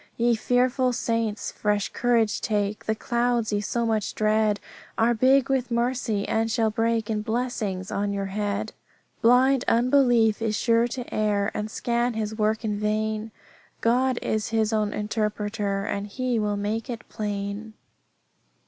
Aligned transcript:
"Ye 0.17 0.33
fearful 0.33 0.93
saints, 0.93 1.51
fresh 1.51 1.89
courage 1.89 2.41
take, 2.41 2.85
The 2.85 2.95
clouds 2.95 3.53
ye 3.53 3.61
so 3.61 3.85
much 3.85 4.15
dread 4.15 4.59
Are 4.97 5.13
big 5.13 5.47
with 5.47 5.69
mercy, 5.69 6.27
and 6.27 6.49
shall 6.49 6.71
break 6.71 7.07
In 7.11 7.21
blessings 7.21 7.91
on 7.91 8.11
your 8.11 8.25
head. 8.33 8.73
"Blind 9.21 9.63
unbelief 9.67 10.41
is 10.41 10.55
sure 10.57 10.87
to 10.87 11.13
err, 11.13 11.51
And 11.53 11.69
scan 11.69 12.15
his 12.15 12.33
work 12.35 12.65
in 12.65 12.79
vain; 12.79 13.29
God 13.81 14.17
is 14.23 14.49
His 14.49 14.73
own 14.73 14.91
interpreter, 14.91 15.83
And 15.85 16.07
He 16.07 16.39
will 16.39 16.57
make 16.57 16.89
it 16.89 17.07
plain." 17.07 17.73